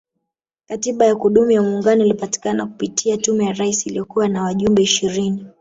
[0.67, 5.45] Katiba ya kudumu ya muungano ilipatikana kupitia Tume ya Rais iliyokuwa na wajumbe ishirini